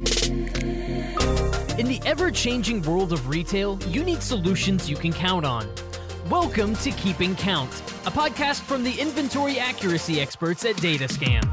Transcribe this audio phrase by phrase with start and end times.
[0.00, 5.72] In the ever changing world of retail, you need solutions you can count on.
[6.28, 7.70] Welcome to Keeping Count,
[8.04, 11.44] a podcast from the inventory accuracy experts at Datascan.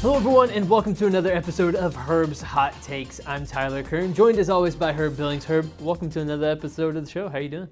[0.00, 3.20] Hello, everyone, and welcome to another episode of Herb's Hot Takes.
[3.28, 5.44] I'm Tyler Kern, joined as always by Herb Billings.
[5.44, 7.28] Herb, welcome to another episode of the show.
[7.28, 7.68] How are you doing?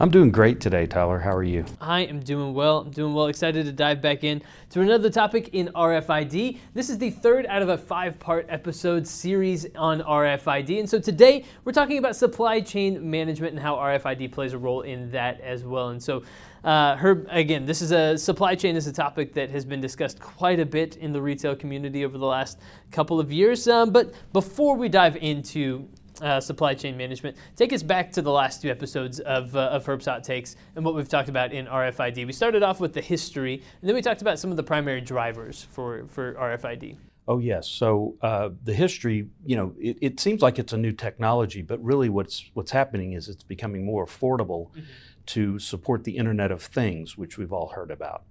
[0.00, 1.20] I'm doing great today, Tyler.
[1.20, 1.64] How are you?
[1.80, 2.78] I am doing well.
[2.78, 3.28] I'm doing well.
[3.28, 6.58] Excited to dive back in to another topic in RFID.
[6.74, 10.80] This is the third out of a five part episode series on RFID.
[10.80, 14.80] And so today we're talking about supply chain management and how RFID plays a role
[14.80, 15.90] in that as well.
[15.90, 16.24] And so,
[16.64, 20.18] uh, Herb, again, this is a supply chain is a topic that has been discussed
[20.18, 22.58] quite a bit in the retail community over the last
[22.90, 23.68] couple of years.
[23.68, 25.88] Um, but before we dive into
[26.22, 27.36] uh, supply chain management.
[27.56, 30.84] Take us back to the last two episodes of, uh, of Herb's Hot Takes and
[30.84, 32.26] what we've talked about in RFID.
[32.26, 35.00] We started off with the history, and then we talked about some of the primary
[35.00, 36.96] drivers for, for RFID.
[37.26, 37.68] Oh yes.
[37.68, 41.82] So uh, the history, you know, it, it, seems like it's a new technology, but
[41.82, 44.82] really what's what's happening is it's becoming more affordable mm-hmm.
[45.26, 48.24] to support the Internet of Things, which we've all heard about.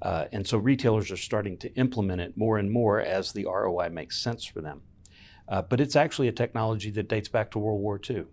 [0.00, 3.90] Uh, and so retailers are starting to implement it more and more as the ROI
[3.90, 4.80] makes sense for them.
[5.48, 8.24] Uh, but it's actually a technology that dates back to World War II.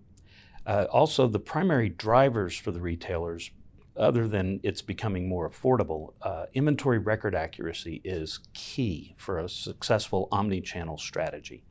[0.66, 3.52] Uh, also, the primary drivers for the retailers,
[3.95, 10.27] other than it's becoming more affordable, uh, inventory record accuracy is key for a successful
[10.31, 11.63] omni-channel strategy.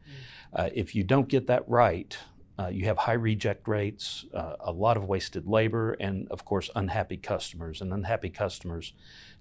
[0.56, 0.70] Mm.
[0.74, 2.16] if you don't get that right,
[2.58, 6.70] uh, you have high reject rates, uh, a lot of wasted labor, and of course,
[6.76, 7.80] unhappy customers.
[7.80, 8.92] And unhappy customers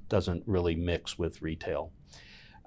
[0.09, 1.91] doesn't really mix with retail.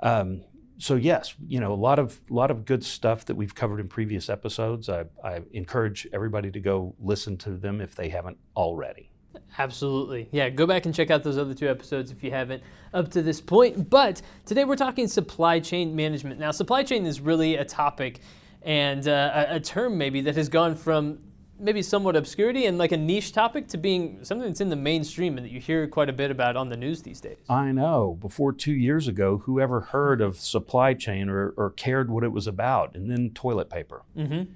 [0.03, 0.45] Um,
[0.79, 3.81] so yes, you know a lot of a lot of good stuff that we've covered
[3.81, 4.89] in previous episodes.
[4.89, 9.11] I, I encourage everybody to go listen to them if they haven't already.
[9.59, 10.29] Absolutely.
[10.33, 13.23] Yeah, go back and check out those other two episodes if you haven't up to
[13.23, 13.89] this point.
[13.89, 16.39] But today we're talking supply chain management.
[16.39, 18.21] Now, supply chain is really a topic
[18.62, 21.19] and uh, a, a term maybe that has gone from
[21.59, 25.37] maybe somewhat obscurity and like a niche topic to being something that's in the mainstream
[25.37, 27.39] and that you hear quite a bit about on the news these days.
[27.49, 28.19] I know.
[28.21, 32.47] Before two years ago, whoever heard of supply chain or, or cared what it was
[32.47, 32.94] about?
[32.94, 34.03] And then toilet paper.
[34.17, 34.53] Mm-hmm.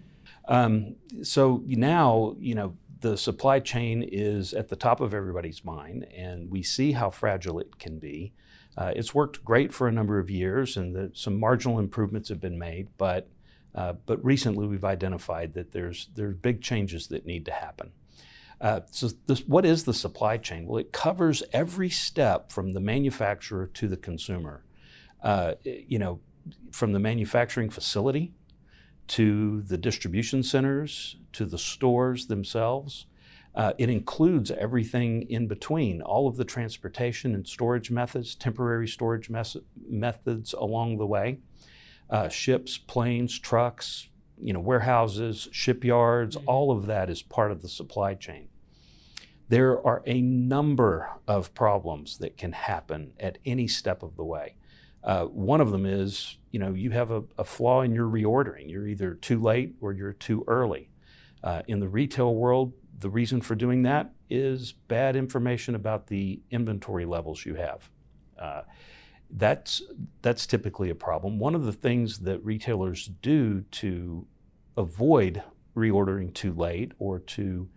[0.48, 6.06] Um, so now, you know, the supply chain is at the top of everybody's mind,
[6.14, 8.32] and we see how fragile it can be.
[8.76, 12.40] Uh, it's worked great for a number of years, and the, some marginal improvements have
[12.40, 13.28] been made, but
[13.74, 17.92] uh, but recently, we've identified that there's there's big changes that need to happen.
[18.60, 20.66] Uh, so, this, what is the supply chain?
[20.66, 24.64] Well, it covers every step from the manufacturer to the consumer.
[25.22, 26.20] Uh, you know,
[26.72, 28.32] from the manufacturing facility
[29.08, 33.06] to the distribution centers to the stores themselves.
[33.52, 39.28] Uh, it includes everything in between, all of the transportation and storage methods, temporary storage
[39.28, 39.56] mes-
[39.88, 41.38] methods along the way
[42.10, 44.08] uh, ships, planes, trucks,
[44.42, 46.48] you know, warehouses, shipyards, mm-hmm.
[46.48, 48.48] all of that is part of the supply chain.
[49.48, 54.54] There are a number of problems that can happen at any step of the way.
[55.02, 58.70] Uh, one of them is, you know, you have a, a, flaw in your reordering.
[58.70, 60.90] You're either too late or you're too early.
[61.42, 66.42] Uh, in the retail world, the reason for doing that is bad information about the
[66.50, 67.88] inventory levels you have.
[68.38, 68.62] Uh,
[69.32, 69.82] that's
[70.22, 71.38] that's typically a problem.
[71.38, 74.26] One of the things that retailers do to
[74.76, 75.42] avoid
[75.76, 77.68] reordering too late or to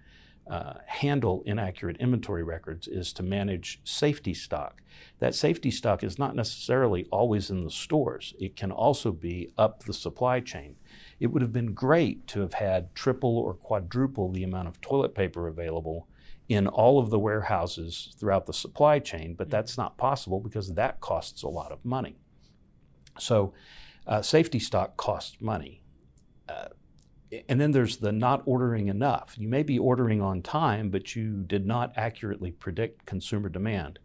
[0.50, 4.82] uh, handle inaccurate inventory records is to manage safety stock.
[5.20, 8.34] That safety stock is not necessarily always in the stores.
[8.40, 10.76] It can also be up the supply chain.
[11.20, 15.16] It would have been great to have had triple or quadruple the amount of toilet
[15.16, 16.08] paper available
[16.50, 19.52] in all of the warehouses throughout the supply chain, but mm-hmm.
[19.52, 22.18] that's not possible because that costs a lot of money.
[23.20, 23.54] So,
[24.06, 25.82] uh, safety stock costs money.
[26.50, 26.70] Uh,
[27.48, 29.36] and then there's the not ordering enough.
[29.38, 34.00] You may be ordering on time, but you did not accurately predict consumer demand.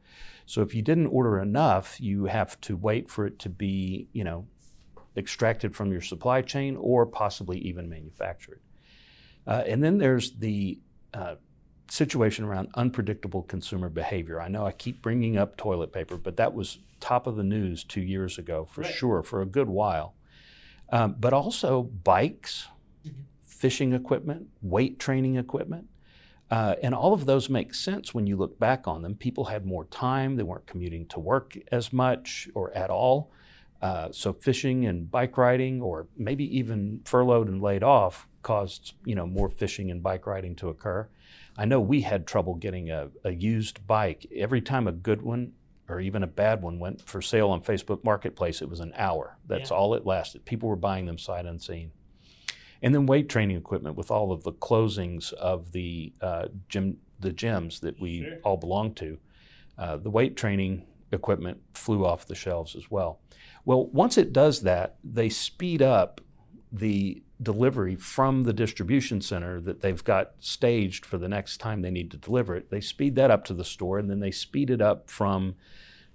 [0.46, 4.24] So if you didn't order enough, you have to wait for it to be, you
[4.24, 4.46] know,
[5.16, 8.60] extracted from your supply chain or possibly even manufactured.
[9.46, 10.78] Uh, and then there's the
[11.12, 11.34] uh,
[11.88, 14.40] situation around unpredictable consumer behavior.
[14.40, 17.84] I know I keep bringing up toilet paper, but that was top of the news
[17.84, 18.92] two years ago for right.
[18.92, 20.14] sure, for a good while.
[20.90, 22.68] Um, but also bikes,
[23.06, 23.20] mm-hmm.
[23.42, 25.88] fishing equipment, weight training equipment.
[26.50, 29.14] Uh, and all of those make sense when you look back on them.
[29.14, 33.30] People had more time, they weren't commuting to work as much or at all.
[33.80, 39.14] Uh, so fishing and bike riding, or maybe even furloughed and laid off, caused you
[39.14, 41.06] know more fishing and bike riding to occur.
[41.58, 44.26] I know we had trouble getting a, a used bike.
[44.34, 45.52] Every time a good one
[45.88, 49.36] or even a bad one went for sale on Facebook Marketplace, it was an hour.
[49.46, 49.76] That's Yeah.
[49.76, 50.44] all it lasted.
[50.44, 51.90] People were buying them sight unseen.
[52.80, 57.32] And then weight training equipment with all of the closings of the uh, gym, the
[57.32, 58.38] gyms that we Sure.
[58.44, 59.18] all belong to.
[59.76, 63.18] Uh, the weight training equipment flew off the shelves as well.
[63.64, 66.20] Well, once it does that, they speed up
[66.70, 71.90] the delivery from the distribution center that they've got staged for the next time they
[71.90, 72.70] need to deliver it.
[72.70, 75.54] They speed that up to the store, and then they speed it up from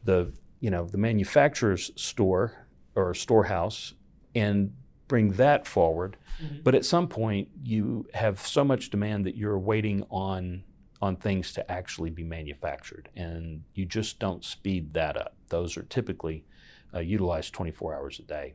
[0.03, 3.93] the you know the manufacturer's store or storehouse
[4.35, 4.73] and
[5.07, 6.17] bring that forward.
[6.63, 10.63] But at some point, you have so much demand that you're waiting on
[11.01, 15.35] on things to actually be manufactured, and you just don't speed that up.
[15.49, 16.45] Those are typically
[16.93, 18.53] uh, utilized 24 hours a day.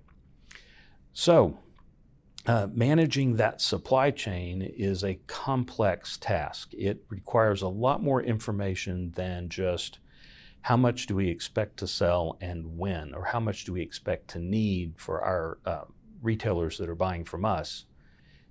[1.13, 1.59] So,
[2.47, 6.73] uh, managing that supply chain is a complex task.
[6.73, 9.99] It requires a lot more information than just
[10.63, 14.29] how much do we expect to sell and when, or how much do we expect
[14.29, 15.85] to need for our uh,
[16.23, 17.85] retailers that are buying from us.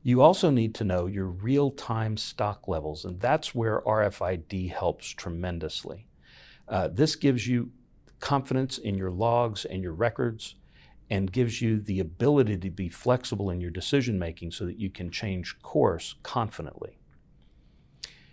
[0.03, 5.09] You also need to know your real time stock levels, and that's where RFID helps
[5.09, 6.07] tremendously.
[6.67, 7.71] Uh, this gives you
[8.19, 10.55] confidence in your logs and your records
[11.09, 14.89] and gives you the ability to be flexible in your decision making so that you
[14.89, 16.99] can change course confidently.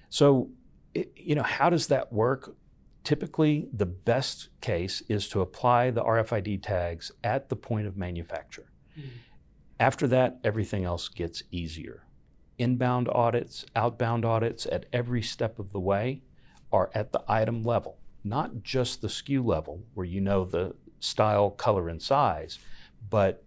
[0.09, 0.51] So,
[0.93, 2.57] it, you know, how does that work?
[3.05, 8.71] Typically, the best case is to apply the RFID tags at the point of manufacture.
[8.95, 9.09] Hmm.
[9.79, 12.07] After that, everything else gets easier.
[12.59, 16.23] Inbound audits, outbound audits at every step of the way
[16.73, 21.51] are at the item level, not just the SKU level where you know the style,
[21.51, 22.59] color, and size,
[23.11, 23.45] but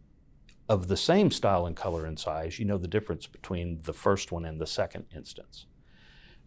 [0.70, 4.32] of the same style and color and size, you know the difference between the first
[4.32, 5.66] one and the second instance.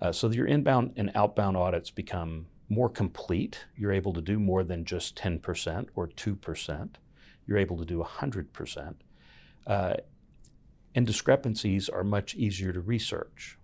[0.01, 3.67] Uh, so your inbound and outbound audits become more complete.
[3.77, 6.89] You're able to do more than just 10% or 2%.
[7.47, 8.95] You're able to do 100%.
[9.67, 9.95] Uh,
[10.95, 13.59] and discrepancies are much easier to research.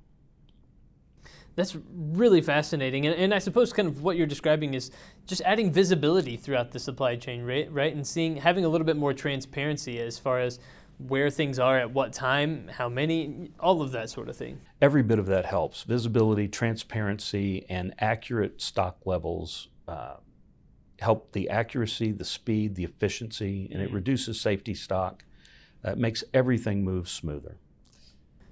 [1.56, 3.06] That's really fascinating.
[3.06, 4.91] And, and I suppose kind of what you're describing is
[5.26, 7.70] just adding visibility throughout the supply chain, right?
[7.73, 7.94] right?
[7.94, 10.61] And seeing, having a little bit more transparency as far as
[10.99, 14.61] where things are at what time, how many, all of that sort of thing.
[14.81, 15.82] Every bit of that helps.
[15.82, 20.17] Visibility, transparency, and accurate stock levels uh,
[21.00, 25.25] help the accuracy, the speed, the efficiency, and it reduces safety stock.
[25.85, 27.58] Uh, it makes everything move smoother.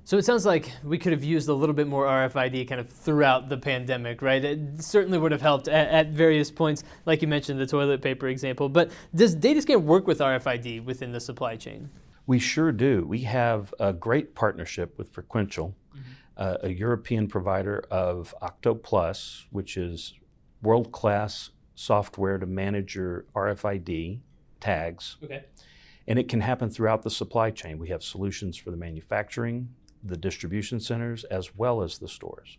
[0.06, 2.90] So it sounds like we could have used a little bit more RFID kind of
[2.90, 4.44] throughout the pandemic, right?
[4.44, 8.28] It certainly would have helped at, at various points, like you mentioned, the toilet paper
[8.28, 8.68] example.
[8.68, 11.88] But does Datascan work with RFID within the supply chain?
[12.26, 13.06] We sure do.
[13.06, 15.72] We have a great partnership with Frequentiel,
[16.36, 20.12] uh, a European provider of OctoPlus, which is
[20.60, 24.20] world class software to manage your RFID
[24.60, 25.16] tags.
[25.24, 25.44] Okay.
[26.06, 27.78] And it can happen throughout the supply chain.
[27.78, 29.70] We have solutions for the manufacturing,
[30.04, 32.58] the distribution centers, as well as the stores.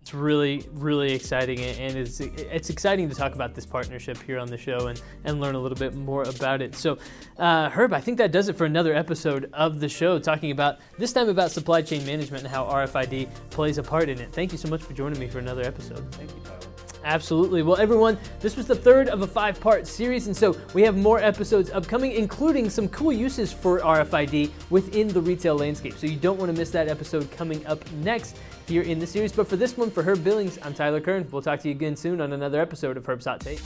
[0.00, 4.40] It's really, really exciting, and and it's it's exciting to talk about this partnership here
[4.40, 6.74] on the show and, and learn a little bit more about it.
[6.74, 6.98] So,
[7.38, 10.78] uh, Herb, I think that does it for another episode of the show, talking about
[10.98, 14.32] this time about supply chain management and how RFID plays a part in it.
[14.32, 16.12] Thank you so much for joining me for another episode.
[16.16, 16.71] Thank you, Tyler.
[17.04, 17.62] Absolutely.
[17.62, 20.96] Well, everyone, this was the third of a five part series, and so we have
[20.96, 25.94] more episodes upcoming, including some cool uses for RFID within the retail landscape.
[25.98, 29.32] So you don't want to miss that episode coming up next here in the series.
[29.32, 31.26] But for this one, for Herb Billings, I'm Tyler Kern.
[31.30, 33.60] We'll talk to you again soon on another episode of Herb's Hot Take.